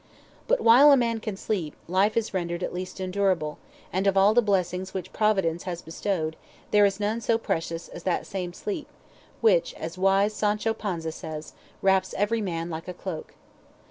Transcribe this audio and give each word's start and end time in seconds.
But 0.47 0.61
while 0.61 0.91
a 0.91 0.97
man 0.97 1.19
can 1.19 1.37
sleep, 1.37 1.75
life 1.87 2.17
is 2.17 2.33
rendered 2.33 2.63
at 2.63 2.73
least 2.73 2.99
endurable; 2.99 3.59
and 3.93 4.07
of 4.07 4.17
all 4.17 4.33
the 4.33 4.41
blessings 4.41 4.95
which 4.95 5.13
Providence 5.13 5.61
has 5.65 5.83
bestowed, 5.83 6.35
there 6.71 6.87
is 6.87 6.99
none 6.99 7.21
so 7.21 7.37
precious 7.37 7.87
as 7.87 8.01
that 8.01 8.25
same 8.25 8.51
sleep, 8.51 8.87
which, 9.41 9.75
as 9.75 9.99
wise 9.99 10.33
Sancho 10.33 10.73
Panza 10.73 11.11
says, 11.11 11.53
"Wraps 11.83 12.15
every 12.17 12.41
man 12.41 12.71
like 12.71 12.87
a 12.87 12.95
cloak." 12.95 13.35